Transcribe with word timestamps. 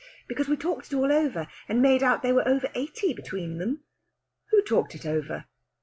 _Because 0.27 0.47
we 0.47 0.57
talked 0.57 0.91
it 0.91 0.95
all 0.95 1.11
over, 1.11 1.45
and 1.69 1.79
made 1.79 2.01
out 2.01 2.23
they 2.23 2.33
were 2.33 2.47
over 2.47 2.71
eighty 2.73 3.13
between 3.13 3.59
them." 3.59 3.83
"Who 4.49 4.63
talked 4.63 4.95
it 4.95 5.05
over?" 5.05 5.45